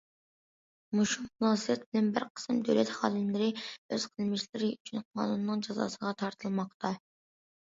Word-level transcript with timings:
مۇشۇ 0.99 1.25
مۇناسىۋەت 1.25 1.83
بىلەن 1.89 2.07
بىر 2.15 2.25
قىسىم 2.39 2.63
دۆلەت 2.69 2.93
خادىملىرى 3.01 3.51
ئۆز 3.59 4.09
قىلمىشلىرى 4.15 4.71
ئۈچۈن 4.73 5.05
قانۇننىڭ 5.21 5.63
جازاسىغا 5.69 6.17
تارتىلماقتا. 6.25 6.95